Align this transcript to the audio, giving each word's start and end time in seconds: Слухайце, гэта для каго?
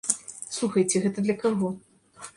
Слухайце, 0.55 1.03
гэта 1.05 1.27
для 1.29 1.37
каго? 1.45 1.67